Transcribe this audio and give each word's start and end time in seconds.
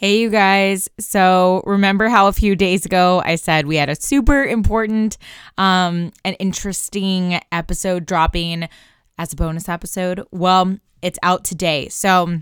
Hey, 0.00 0.20
you 0.20 0.30
guys. 0.30 0.88
So, 0.98 1.62
remember 1.66 2.08
how 2.08 2.26
a 2.26 2.32
few 2.32 2.56
days 2.56 2.86
ago 2.86 3.20
I 3.22 3.34
said 3.34 3.66
we 3.66 3.76
had 3.76 3.90
a 3.90 3.94
super 3.94 4.42
important 4.42 5.18
um, 5.58 6.10
and 6.24 6.34
interesting 6.38 7.38
episode 7.52 8.06
dropping 8.06 8.66
as 9.18 9.34
a 9.34 9.36
bonus 9.36 9.68
episode? 9.68 10.26
Well, 10.30 10.78
it's 11.02 11.18
out 11.22 11.44
today. 11.44 11.90
So, 11.90 12.40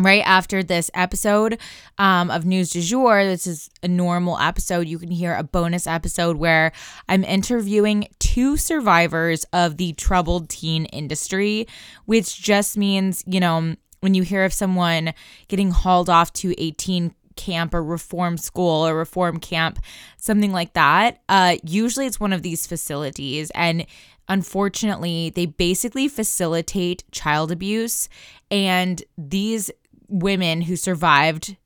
right 0.00 0.22
after 0.24 0.62
this 0.62 0.90
episode 0.94 1.60
um, 1.98 2.30
of 2.30 2.46
News 2.46 2.70
du 2.70 2.80
Jour, 2.80 3.22
this 3.22 3.46
is 3.46 3.68
a 3.82 3.88
normal 3.88 4.38
episode. 4.38 4.88
You 4.88 4.98
can 4.98 5.10
hear 5.10 5.34
a 5.34 5.42
bonus 5.42 5.86
episode 5.86 6.38
where 6.38 6.72
I'm 7.06 7.22
interviewing 7.22 8.08
two 8.18 8.56
survivors 8.56 9.44
of 9.52 9.76
the 9.76 9.92
troubled 9.92 10.48
teen 10.48 10.86
industry, 10.86 11.66
which 12.06 12.40
just 12.40 12.78
means, 12.78 13.22
you 13.26 13.40
know, 13.40 13.74
when 14.00 14.14
you 14.14 14.22
hear 14.22 14.44
of 14.44 14.52
someone 14.52 15.12
getting 15.48 15.70
hauled 15.70 16.08
off 16.08 16.32
to 16.34 16.54
a 16.58 16.70
teen 16.72 17.14
camp 17.36 17.72
or 17.72 17.82
reform 17.82 18.36
school 18.36 18.86
or 18.86 18.94
reform 18.94 19.38
camp, 19.38 19.78
something 20.16 20.52
like 20.52 20.74
that, 20.74 21.20
uh, 21.28 21.56
usually 21.62 22.06
it's 22.06 22.20
one 22.20 22.32
of 22.32 22.42
these 22.42 22.66
facilities. 22.66 23.50
And 23.54 23.86
unfortunately, 24.28 25.30
they 25.30 25.46
basically 25.46 26.08
facilitate 26.08 27.04
child 27.12 27.50
abuse. 27.50 28.08
And 28.50 29.02
these 29.16 29.70
women 30.08 30.62
who 30.62 30.76
survived 30.76 31.56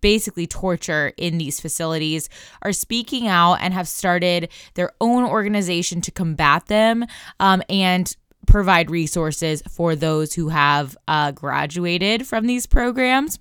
basically 0.00 0.46
torture 0.46 1.12
in 1.16 1.38
these 1.38 1.60
facilities 1.60 2.28
are 2.62 2.72
speaking 2.72 3.26
out 3.26 3.54
and 3.54 3.72
have 3.72 3.88
started 3.88 4.50
their 4.74 4.92
own 5.00 5.24
organization 5.24 6.00
to 6.02 6.10
combat 6.10 6.66
them 6.66 7.06
um, 7.40 7.62
and 7.70 8.14
provide 8.48 8.90
resources 8.90 9.62
for 9.70 9.94
those 9.94 10.32
who 10.34 10.48
have 10.48 10.96
uh, 11.06 11.30
graduated 11.32 12.26
from 12.26 12.46
these 12.46 12.66
programs. 12.66 13.38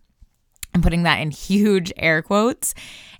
I'm 0.75 0.81
putting 0.81 1.03
that 1.03 1.21
in 1.21 1.31
huge 1.47 1.93
air 1.97 2.21
quotes. 2.21 2.75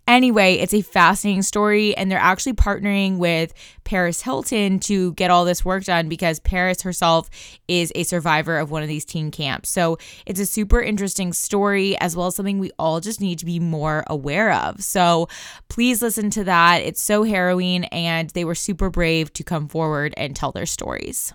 Anyway, 0.08 0.53
it's 0.53 0.73
a 0.73 0.81
fascinating 0.81 1.41
story, 1.41 1.95
and 1.97 2.09
they're 2.09 2.17
actually 2.17 2.53
partnering 2.53 3.17
with 3.17 3.53
Paris 3.83 4.21
Hilton 4.21 4.80
to 4.80 5.11
get 5.13 5.31
all 5.31 5.43
this 5.43 5.65
work 5.65 5.83
done 5.83 6.08
because 6.08 6.39
Paris 6.39 6.81
herself 6.81 7.30
is 7.67 7.91
a 7.93 8.03
survivor 8.03 8.58
of 8.58 8.71
one 8.71 8.83
of 8.83 8.88
these 8.88 9.03
teen 9.03 9.31
camps. 9.31 9.67
So 9.67 9.97
it's 10.25 10.39
a 10.39 10.45
super 10.45 10.81
interesting 10.81 11.33
story, 11.33 11.97
as 11.97 12.15
well 12.15 12.27
as 12.27 12.35
something 12.35 12.58
we 12.58 12.71
all 12.80 13.02
just 13.02 13.19
need 13.19 13.39
to 13.39 13.45
be 13.45 13.59
more 13.59 14.05
aware 14.08 14.53
of. 14.53 14.81
So 14.81 15.27
please 15.67 16.02
listen 16.02 16.30
to 16.31 16.45
that. 16.45 16.83
It's 16.83 17.02
so 17.02 17.23
harrowing, 17.23 17.83
and 17.85 18.30
they 18.30 18.45
were 18.45 18.55
super 18.55 18.89
brave 18.89 19.33
to 19.33 19.43
come 19.43 19.67
forward 19.67 20.14
and 20.15 20.33
tell 20.33 20.54
their 20.54 20.65
stories. 20.65 21.33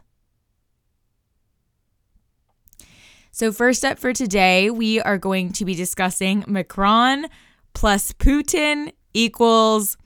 So, 3.34 3.50
first 3.50 3.82
up 3.82 3.98
for 3.98 4.12
today, 4.12 4.68
we 4.68 5.00
are 5.00 5.16
going 5.16 5.52
to 5.52 5.64
be 5.64 5.74
discussing 5.74 6.44
Macron 6.46 7.28
plus 7.72 8.12
Putin 8.12 8.92
equals 9.14 9.96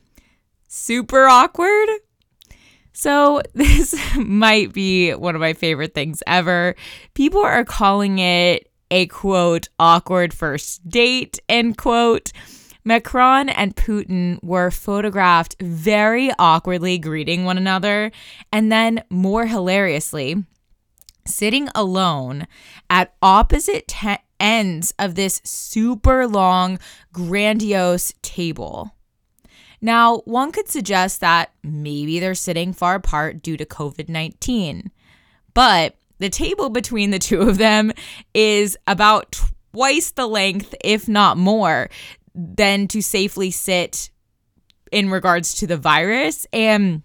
super 0.68 1.26
awkward. 1.26 1.88
So, 2.92 3.42
this 3.52 3.96
might 4.16 4.72
be 4.72 5.10
one 5.10 5.34
of 5.34 5.40
my 5.40 5.54
favorite 5.54 5.92
things 5.92 6.22
ever. 6.28 6.76
People 7.14 7.40
are 7.40 7.64
calling 7.64 8.20
it 8.20 8.70
a 8.92 9.06
quote, 9.06 9.70
awkward 9.80 10.32
first 10.32 10.88
date, 10.88 11.40
end 11.48 11.76
quote. 11.76 12.30
Macron 12.84 13.48
and 13.48 13.74
Putin 13.74 14.40
were 14.44 14.70
photographed 14.70 15.56
very 15.60 16.30
awkwardly 16.38 16.96
greeting 16.96 17.44
one 17.44 17.58
another, 17.58 18.12
and 18.52 18.70
then 18.70 19.02
more 19.10 19.46
hilariously, 19.46 20.44
sitting 21.26 21.68
alone 21.74 22.46
at 22.88 23.14
opposite 23.22 23.88
te- 23.88 24.18
ends 24.38 24.94
of 24.98 25.14
this 25.14 25.40
super 25.44 26.26
long, 26.26 26.78
grandiose 27.12 28.12
table. 28.22 28.92
Now, 29.80 30.18
one 30.24 30.52
could 30.52 30.68
suggest 30.68 31.20
that 31.20 31.52
maybe 31.62 32.18
they're 32.18 32.34
sitting 32.34 32.72
far 32.72 32.96
apart 32.96 33.42
due 33.42 33.56
to 33.56 33.64
COVID 33.64 34.08
19, 34.08 34.90
but 35.54 35.96
the 36.18 36.30
table 36.30 36.70
between 36.70 37.10
the 37.10 37.18
two 37.18 37.42
of 37.42 37.58
them 37.58 37.92
is 38.32 38.76
about 38.86 39.40
twice 39.72 40.10
the 40.12 40.26
length, 40.26 40.74
if 40.82 41.08
not 41.08 41.36
more, 41.36 41.90
than 42.34 42.88
to 42.88 43.02
safely 43.02 43.50
sit 43.50 44.10
in 44.90 45.10
regards 45.10 45.54
to 45.54 45.66
the 45.66 45.76
virus. 45.76 46.46
And 46.52 47.02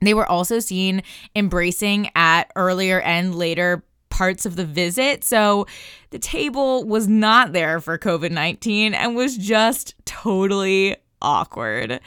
they 0.00 0.14
were 0.14 0.26
also 0.26 0.58
seen 0.58 1.02
embracing 1.34 2.10
at 2.14 2.50
earlier 2.56 3.00
and 3.00 3.34
later 3.34 3.84
parts 4.10 4.46
of 4.46 4.56
the 4.56 4.64
visit. 4.64 5.22
So 5.24 5.66
the 6.10 6.18
table 6.18 6.84
was 6.84 7.06
not 7.06 7.52
there 7.52 7.80
for 7.80 7.98
COVID 7.98 8.30
19 8.30 8.94
and 8.94 9.14
was 9.14 9.36
just 9.36 9.94
totally 10.04 10.96
awkward. 11.22 12.00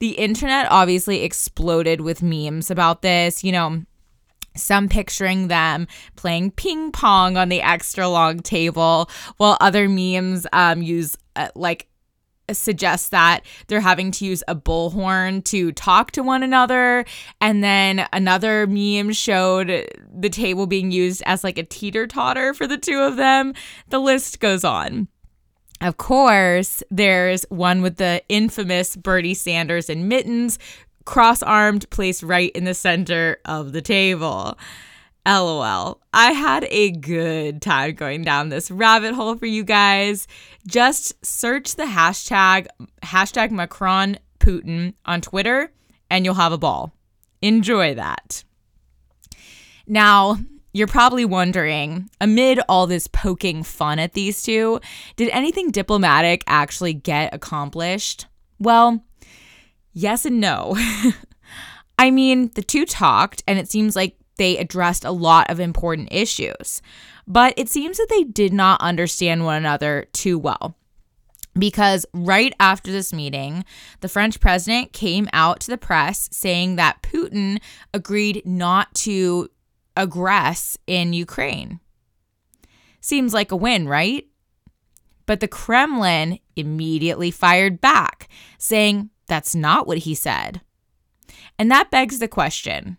The 0.00 0.10
internet 0.10 0.66
obviously 0.70 1.22
exploded 1.22 2.00
with 2.00 2.22
memes 2.22 2.70
about 2.70 3.02
this. 3.02 3.44
You 3.44 3.52
know, 3.52 3.82
some 4.56 4.88
picturing 4.88 5.48
them 5.48 5.86
playing 6.16 6.52
ping 6.52 6.92
pong 6.92 7.36
on 7.36 7.48
the 7.48 7.62
extra 7.62 8.08
long 8.08 8.40
table, 8.40 9.08
while 9.36 9.56
other 9.60 9.88
memes 9.88 10.46
um, 10.52 10.82
use 10.82 11.16
uh, 11.36 11.48
like 11.54 11.88
suggests 12.52 13.08
that 13.08 13.40
they're 13.66 13.80
having 13.80 14.10
to 14.12 14.24
use 14.24 14.42
a 14.48 14.54
bullhorn 14.54 15.44
to 15.44 15.72
talk 15.72 16.10
to 16.12 16.22
one 16.22 16.42
another. 16.42 17.04
And 17.40 17.62
then 17.62 18.06
another 18.12 18.66
meme 18.66 19.12
showed 19.12 19.88
the 20.14 20.30
table 20.30 20.66
being 20.66 20.90
used 20.90 21.22
as 21.26 21.44
like 21.44 21.58
a 21.58 21.62
teeter 21.62 22.06
totter 22.06 22.54
for 22.54 22.66
the 22.66 22.78
two 22.78 23.00
of 23.00 23.16
them. 23.16 23.54
The 23.88 23.98
list 23.98 24.40
goes 24.40 24.64
on. 24.64 25.08
Of 25.80 25.96
course, 25.96 26.82
there's 26.90 27.44
one 27.50 27.82
with 27.82 27.96
the 27.96 28.22
infamous 28.28 28.96
Bernie 28.96 29.34
Sanders 29.34 29.90
and 29.90 30.08
mittens, 30.08 30.58
cross 31.04 31.42
armed, 31.42 31.90
placed 31.90 32.22
right 32.22 32.52
in 32.52 32.64
the 32.64 32.74
center 32.74 33.38
of 33.44 33.72
the 33.72 33.82
table. 33.82 34.56
LOL. 35.26 36.00
I 36.12 36.32
had 36.32 36.66
a 36.70 36.90
good 36.90 37.62
time 37.62 37.94
going 37.94 38.22
down 38.22 38.48
this 38.48 38.70
rabbit 38.70 39.14
hole 39.14 39.36
for 39.36 39.46
you 39.46 39.64
guys. 39.64 40.26
Just 40.66 41.24
search 41.24 41.76
the 41.76 41.84
hashtag 41.84 42.66
hashtag 43.02 43.50
Macron 43.50 44.18
Putin 44.38 44.94
on 45.06 45.20
Twitter 45.20 45.72
and 46.10 46.24
you'll 46.24 46.34
have 46.34 46.52
a 46.52 46.58
ball. 46.58 46.92
Enjoy 47.40 47.94
that. 47.94 48.44
Now, 49.86 50.38
you're 50.72 50.86
probably 50.86 51.24
wondering, 51.24 52.10
amid 52.20 52.60
all 52.68 52.86
this 52.86 53.06
poking 53.06 53.62
fun 53.62 53.98
at 53.98 54.12
these 54.12 54.42
two, 54.42 54.80
did 55.16 55.28
anything 55.30 55.70
diplomatic 55.70 56.42
actually 56.46 56.94
get 56.94 57.32
accomplished? 57.32 58.26
Well, 58.58 59.04
yes 59.92 60.26
and 60.26 60.40
no. 60.40 60.76
I 61.98 62.10
mean, 62.10 62.50
the 62.54 62.62
two 62.62 62.86
talked, 62.86 63.44
and 63.46 63.58
it 63.58 63.70
seems 63.70 63.94
like 63.94 64.16
they 64.36 64.56
addressed 64.58 65.04
a 65.04 65.10
lot 65.10 65.50
of 65.50 65.60
important 65.60 66.08
issues. 66.10 66.82
But 67.26 67.54
it 67.56 67.68
seems 67.68 67.96
that 67.98 68.08
they 68.10 68.24
did 68.24 68.52
not 68.52 68.80
understand 68.80 69.44
one 69.44 69.56
another 69.56 70.06
too 70.12 70.38
well. 70.38 70.76
Because 71.56 72.04
right 72.12 72.52
after 72.58 72.90
this 72.90 73.12
meeting, 73.12 73.64
the 74.00 74.08
French 74.08 74.40
president 74.40 74.92
came 74.92 75.28
out 75.32 75.60
to 75.60 75.70
the 75.70 75.78
press 75.78 76.28
saying 76.32 76.76
that 76.76 77.02
Putin 77.02 77.60
agreed 77.92 78.42
not 78.44 78.92
to 78.94 79.48
aggress 79.96 80.76
in 80.86 81.12
Ukraine. 81.12 81.78
Seems 83.00 83.32
like 83.32 83.52
a 83.52 83.56
win, 83.56 83.86
right? 83.86 84.26
But 85.26 85.40
the 85.40 85.48
Kremlin 85.48 86.40
immediately 86.56 87.30
fired 87.30 87.80
back, 87.80 88.28
saying 88.58 89.10
that's 89.26 89.54
not 89.54 89.86
what 89.86 89.98
he 89.98 90.14
said. 90.14 90.60
And 91.58 91.70
that 91.70 91.90
begs 91.90 92.18
the 92.18 92.28
question 92.28 92.96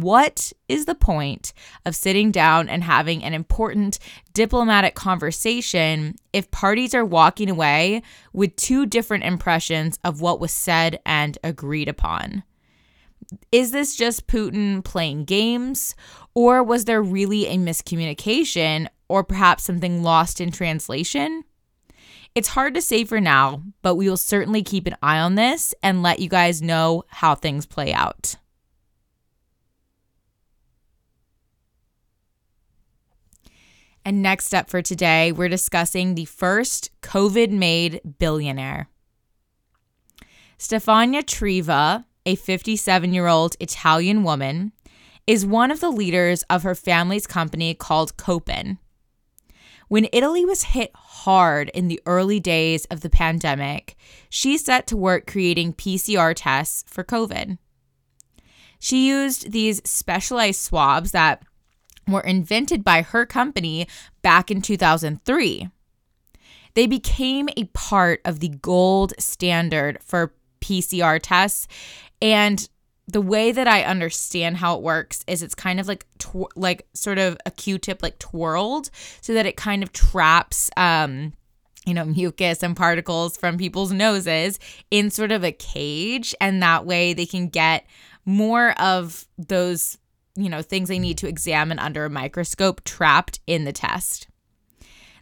What 0.00 0.52
is 0.68 0.84
the 0.84 0.94
point 0.94 1.52
of 1.84 1.96
sitting 1.96 2.30
down 2.30 2.68
and 2.68 2.84
having 2.84 3.24
an 3.24 3.34
important 3.34 3.98
diplomatic 4.32 4.94
conversation 4.94 6.14
if 6.32 6.50
parties 6.50 6.94
are 6.94 7.04
walking 7.04 7.50
away 7.50 8.02
with 8.32 8.54
two 8.56 8.86
different 8.86 9.24
impressions 9.24 9.98
of 10.04 10.20
what 10.20 10.40
was 10.40 10.52
said 10.52 11.00
and 11.06 11.38
agreed 11.42 11.88
upon? 11.88 12.44
Is 13.50 13.72
this 13.72 13.96
just 13.96 14.26
Putin 14.26 14.84
playing 14.84 15.24
games, 15.24 15.94
or 16.34 16.62
was 16.62 16.84
there 16.84 17.02
really 17.02 17.46
a 17.46 17.56
miscommunication, 17.56 18.88
or 19.08 19.24
perhaps 19.24 19.64
something 19.64 20.02
lost 20.02 20.40
in 20.40 20.50
translation? 20.50 21.44
It's 22.34 22.48
hard 22.48 22.74
to 22.74 22.82
say 22.82 23.04
for 23.04 23.20
now, 23.20 23.62
but 23.82 23.96
we 23.96 24.08
will 24.08 24.16
certainly 24.16 24.62
keep 24.62 24.86
an 24.86 24.96
eye 25.02 25.18
on 25.18 25.34
this 25.34 25.74
and 25.82 26.02
let 26.02 26.20
you 26.20 26.28
guys 26.28 26.62
know 26.62 27.04
how 27.08 27.34
things 27.34 27.66
play 27.66 27.92
out. 27.92 28.36
And 34.08 34.22
next 34.22 34.54
up 34.54 34.70
for 34.70 34.80
today, 34.80 35.32
we're 35.32 35.50
discussing 35.50 36.14
the 36.14 36.24
first 36.24 36.90
COVID 37.02 37.50
made 37.50 38.00
billionaire. 38.18 38.88
Stefania 40.58 41.22
Triva, 41.26 42.06
a 42.24 42.34
57 42.34 43.12
year 43.12 43.26
old 43.26 43.54
Italian 43.60 44.22
woman, 44.22 44.72
is 45.26 45.44
one 45.44 45.70
of 45.70 45.80
the 45.80 45.90
leaders 45.90 46.42
of 46.44 46.62
her 46.62 46.74
family's 46.74 47.26
company 47.26 47.74
called 47.74 48.16
Copan. 48.16 48.78
When 49.88 50.08
Italy 50.10 50.46
was 50.46 50.62
hit 50.62 50.90
hard 50.94 51.68
in 51.74 51.88
the 51.88 52.00
early 52.06 52.40
days 52.40 52.86
of 52.86 53.02
the 53.02 53.10
pandemic, 53.10 53.94
she 54.30 54.56
set 54.56 54.86
to 54.86 54.96
work 54.96 55.26
creating 55.26 55.74
PCR 55.74 56.32
tests 56.34 56.82
for 56.86 57.04
COVID. 57.04 57.58
She 58.78 59.06
used 59.06 59.52
these 59.52 59.82
specialized 59.84 60.62
swabs 60.62 61.10
that 61.10 61.42
were 62.08 62.20
invented 62.20 62.82
by 62.82 63.02
her 63.02 63.26
company 63.26 63.86
back 64.22 64.50
in 64.50 64.62
2003. 64.62 65.68
They 66.74 66.86
became 66.86 67.48
a 67.56 67.64
part 67.64 68.20
of 68.24 68.40
the 68.40 68.48
gold 68.48 69.12
standard 69.18 69.98
for 70.02 70.32
PCR 70.60 71.20
tests. 71.22 71.66
And 72.20 72.68
the 73.06 73.20
way 73.20 73.52
that 73.52 73.66
I 73.66 73.82
understand 73.82 74.58
how 74.58 74.76
it 74.76 74.82
works 74.82 75.24
is 75.26 75.42
it's 75.42 75.54
kind 75.54 75.80
of 75.80 75.88
like 75.88 76.06
tw- 76.18 76.54
like 76.56 76.86
sort 76.92 77.18
of 77.18 77.38
a 77.46 77.50
Q-tip 77.50 78.02
like 78.02 78.18
twirled 78.18 78.90
so 79.20 79.32
that 79.32 79.46
it 79.46 79.56
kind 79.56 79.82
of 79.82 79.92
traps 79.92 80.70
um 80.76 81.32
you 81.86 81.94
know 81.94 82.04
mucus 82.04 82.62
and 82.62 82.76
particles 82.76 83.36
from 83.36 83.56
people's 83.56 83.92
noses 83.92 84.60
in 84.90 85.10
sort 85.10 85.32
of 85.32 85.42
a 85.42 85.52
cage 85.52 86.34
and 86.40 86.62
that 86.62 86.84
way 86.84 87.14
they 87.14 87.24
can 87.24 87.48
get 87.48 87.86
more 88.26 88.78
of 88.78 89.26
those 89.38 89.96
you 90.38 90.48
know, 90.48 90.62
things 90.62 90.88
they 90.88 90.98
need 90.98 91.18
to 91.18 91.28
examine 91.28 91.78
under 91.78 92.04
a 92.04 92.10
microscope 92.10 92.84
trapped 92.84 93.40
in 93.46 93.64
the 93.64 93.72
test. 93.72 94.28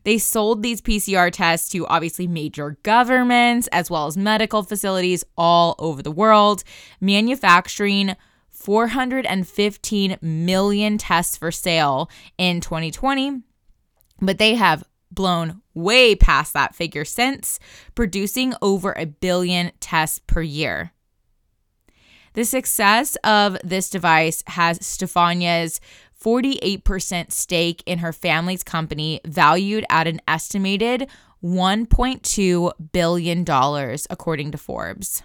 They 0.05 0.19
sold 0.19 0.63
these 0.63 0.81
PCR 0.81 1.33
tests 1.33 1.69
to 1.71 1.85
obviously 1.89 2.29
major 2.29 2.79
governments 2.85 3.67
as 3.73 3.91
well 3.91 4.07
as 4.07 4.17
medical 4.17 4.63
facilities 4.63 5.25
all 5.37 5.75
over 5.81 6.01
the 6.01 6.13
world, 6.13 6.63
manufacturing 7.01 8.15
415 8.51 10.19
million 10.23 10.99
tests 10.99 11.37
for 11.37 11.51
sale 11.51 12.09
in 12.39 12.61
2020. 12.61 13.43
But 14.21 14.39
they 14.39 14.55
have 14.55 14.85
blown 15.11 15.61
way 15.75 16.15
past 16.15 16.53
that 16.53 16.75
figure 16.75 17.05
since, 17.05 17.59
producing 17.95 18.55
over 18.63 18.93
a 18.93 19.07
billion 19.07 19.73
tests 19.81 20.21
per 20.27 20.43
year. 20.43 20.93
The 22.37 22.45
success 22.45 23.17
of 23.25 23.57
this 23.65 23.89
device 23.89 24.45
has 24.49 24.79
Stefania's 24.81 25.81
48% 26.23 27.33
stake 27.33 27.83
in 27.87 28.01
her 28.01 28.13
family's 28.13 28.63
company, 28.63 29.23
valued 29.25 29.87
at 29.89 30.07
an 30.07 30.21
estimated 30.29 31.09
$1.2 31.43 32.73
billion, 32.93 33.45
according 34.11 34.51
to 34.51 34.59
Forbes. 34.59 35.23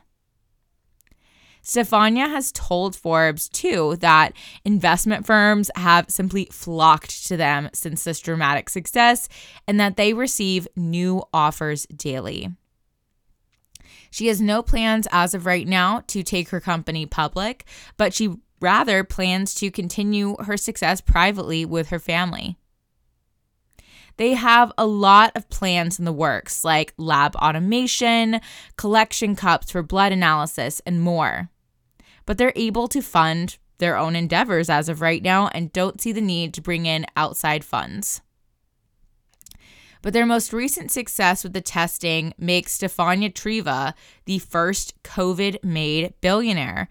Stefania 1.62 2.30
has 2.30 2.54
told 2.54 2.96
Forbes, 2.96 3.50
too, 3.50 3.98
that 3.98 4.31
investment 4.64 5.25
firms 5.25 5.69
have 5.75 6.10
simply 6.10 6.48
flocked 6.50 7.28
to 7.28 7.36
them 7.36 7.69
since 7.74 8.06
this 8.06 8.22
dramatic 8.22 8.69
success 8.69 9.28
and 9.68 9.78
that 9.81 9.98
they 9.98 10.14
receive 10.14 10.66
new 10.78 11.22
offers 11.34 11.86
daily. 11.88 12.52
She 14.12 14.28
has 14.28 14.40
no 14.40 14.62
plans 14.62 15.08
as 15.12 15.34
of 15.34 15.46
right 15.46 15.68
now 15.68 16.04
to 16.08 16.22
take 16.22 16.50
her 16.50 16.60
company 16.60 17.06
public, 17.06 17.66
but 17.98 18.13
she 18.13 18.36
rather 18.60 19.04
plans 19.04 19.56
to 19.56 19.72
continue 19.72 20.36
her 20.44 20.58
success 20.58 21.02
privately 21.02 21.66
with 21.66 21.90
her 21.90 21.98
family. 21.98 22.58
They 24.18 24.34
have 24.34 24.72
a 24.78 24.86
lot 24.86 25.31
of 25.36 25.50
plans 25.50 25.98
in 25.98 26.06
the 26.06 26.13
works, 26.13 26.63
like 26.63 26.94
lab 26.98 27.36
automation, 27.38 28.40
collection 28.75 29.36
cups 29.36 29.72
for 29.72 29.81
blood 29.81 30.12
analysis, 30.12 30.81
and 30.86 31.02
more. 31.02 31.50
But 32.25 32.38
they're 32.38 32.54
able 32.56 32.88
to 32.90 33.02
fund 33.02 33.57
their 33.80 33.98
own 33.98 34.16
endeavors 34.16 34.69
as 34.69 34.90
of 34.90 35.02
right 35.02 35.24
now 35.24 35.48
and 35.48 35.74
don't 35.74 36.00
see 36.00 36.12
the 36.12 36.22
need 36.22 36.54
to 36.54 36.62
bring 36.62 36.86
in 36.86 37.06
outside 37.16 37.64
funds. 37.64 38.22
But 40.01 40.13
their 40.13 40.25
most 40.25 40.51
recent 40.51 40.92
success 40.92 41.44
with 41.44 41.53
the 41.53 41.62
testing 41.62 42.33
makes 42.38 42.77
Stefania 42.77 43.33
Triva 43.33 43.94
the 44.25 44.39
first 44.39 45.01
COVID 45.03 45.63
made 45.63 46.13
billionaire. 46.21 46.89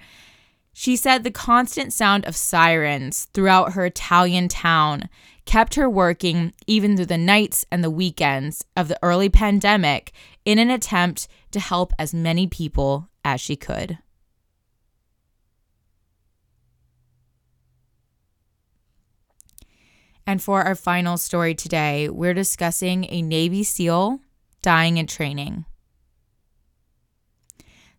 She 0.73 0.97
said 0.97 1.25
the 1.25 1.31
constant 1.31 1.93
sound 1.93 2.25
of 2.25 2.37
sirens 2.37 3.27
throughout 3.35 3.73
her 3.73 3.85
Italian 3.87 4.49
town 4.49 5.09
kept 5.45 5.75
her 5.75 5.91
working 5.91 6.55
even 6.67 6.97
through 6.97 7.07
the 7.07 7.19
nights 7.19 7.67
and 7.73 7.83
the 7.83 7.91
weekends 7.91 8.65
of 8.77 8.87
the 8.87 8.99
early 9.03 9.29
pandemic 9.29 10.13
in 10.45 10.59
an 10.59 10.71
attempt 10.71 11.27
to 11.51 11.59
help 11.59 11.93
as 11.99 12.15
many 12.15 12.47
people 12.47 13.09
as 13.25 13.41
she 13.41 13.57
could. 13.57 13.99
And 20.31 20.41
for 20.41 20.63
our 20.63 20.77
final 20.77 21.17
story 21.17 21.57
today, 21.57 22.09
we're 22.09 22.35
discussing 22.35 23.05
a 23.09 23.21
Navy 23.21 23.65
SEAL 23.65 24.21
dying 24.63 24.97
in 24.97 25.09
training. 25.09 25.65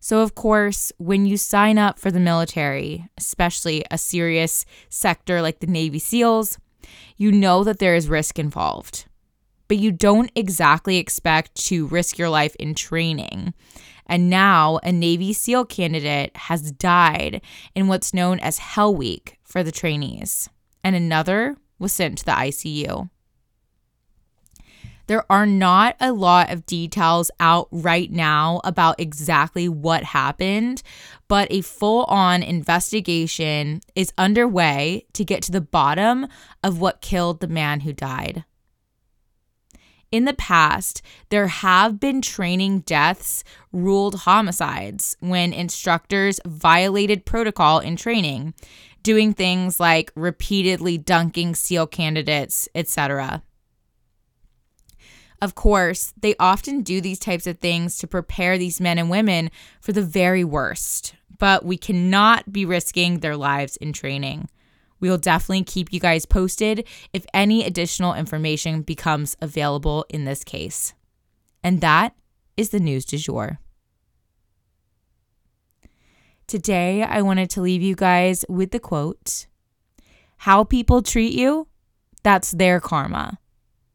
So, 0.00 0.22
of 0.22 0.34
course, 0.34 0.92
when 0.96 1.26
you 1.26 1.36
sign 1.36 1.76
up 1.76 1.98
for 1.98 2.10
the 2.10 2.18
military, 2.18 3.06
especially 3.18 3.84
a 3.90 3.98
serious 3.98 4.64
sector 4.88 5.42
like 5.42 5.60
the 5.60 5.66
Navy 5.66 5.98
SEALs, 5.98 6.56
you 7.18 7.30
know 7.30 7.64
that 7.64 7.80
there 7.80 7.94
is 7.94 8.08
risk 8.08 8.38
involved. 8.38 9.04
But 9.68 9.76
you 9.76 9.92
don't 9.92 10.32
exactly 10.34 10.96
expect 10.96 11.54
to 11.66 11.86
risk 11.88 12.16
your 12.16 12.30
life 12.30 12.56
in 12.56 12.74
training. 12.74 13.52
And 14.06 14.30
now 14.30 14.80
a 14.82 14.90
Navy 14.90 15.34
SEAL 15.34 15.66
candidate 15.66 16.34
has 16.34 16.72
died 16.72 17.42
in 17.74 17.88
what's 17.88 18.14
known 18.14 18.40
as 18.40 18.56
Hell 18.56 18.94
Week 18.94 19.36
for 19.44 19.62
the 19.62 19.70
trainees, 19.70 20.48
and 20.82 20.96
another 20.96 21.58
was 21.82 21.92
sent 21.92 22.18
to 22.18 22.24
the 22.24 22.32
ICU. 22.32 23.10
There 25.08 25.30
are 25.30 25.46
not 25.46 25.96
a 26.00 26.12
lot 26.12 26.50
of 26.50 26.64
details 26.64 27.30
out 27.40 27.68
right 27.70 28.10
now 28.10 28.60
about 28.64 29.00
exactly 29.00 29.68
what 29.68 30.04
happened, 30.04 30.82
but 31.28 31.48
a 31.50 31.60
full 31.60 32.04
on 32.04 32.42
investigation 32.42 33.80
is 33.94 34.12
underway 34.16 35.04
to 35.12 35.24
get 35.24 35.42
to 35.42 35.52
the 35.52 35.60
bottom 35.60 36.28
of 36.62 36.80
what 36.80 37.02
killed 37.02 37.40
the 37.40 37.48
man 37.48 37.80
who 37.80 37.92
died. 37.92 38.44
In 40.12 40.26
the 40.26 40.34
past, 40.34 41.00
there 41.30 41.46
have 41.46 41.98
been 41.98 42.20
training 42.20 42.80
deaths 42.80 43.42
ruled 43.72 44.20
homicides 44.20 45.16
when 45.20 45.54
instructors 45.54 46.38
violated 46.46 47.24
protocol 47.24 47.78
in 47.78 47.96
training, 47.96 48.52
doing 49.02 49.32
things 49.32 49.80
like 49.80 50.12
repeatedly 50.14 50.98
dunking 50.98 51.54
SEAL 51.54 51.88
candidates, 51.88 52.68
etc. 52.74 53.42
Of 55.40 55.56
course, 55.56 56.12
they 56.20 56.36
often 56.38 56.82
do 56.82 57.00
these 57.00 57.18
types 57.18 57.48
of 57.48 57.58
things 57.58 57.98
to 57.98 58.06
prepare 58.06 58.56
these 58.56 58.80
men 58.80 58.98
and 58.98 59.10
women 59.10 59.50
for 59.80 59.92
the 59.92 60.02
very 60.02 60.44
worst, 60.44 61.14
but 61.38 61.64
we 61.64 61.76
cannot 61.76 62.52
be 62.52 62.64
risking 62.64 63.18
their 63.18 63.36
lives 63.36 63.76
in 63.78 63.92
training. 63.92 64.48
We 65.00 65.10
will 65.10 65.18
definitely 65.18 65.64
keep 65.64 65.92
you 65.92 65.98
guys 65.98 66.26
posted 66.26 66.86
if 67.12 67.26
any 67.34 67.64
additional 67.64 68.14
information 68.14 68.82
becomes 68.82 69.36
available 69.42 70.06
in 70.08 70.24
this 70.24 70.44
case. 70.44 70.94
And 71.64 71.80
that 71.80 72.14
is 72.56 72.70
the 72.70 72.78
news 72.78 73.04
du 73.04 73.18
jour. 73.18 73.58
Today, 76.46 77.02
I 77.02 77.22
wanted 77.22 77.50
to 77.50 77.62
leave 77.62 77.82
you 77.82 77.94
guys 77.94 78.44
with 78.48 78.70
the 78.72 78.80
quote 78.80 79.46
How 80.38 80.64
people 80.64 81.02
treat 81.02 81.32
you, 81.32 81.68
that's 82.22 82.52
their 82.52 82.80
karma. 82.80 83.38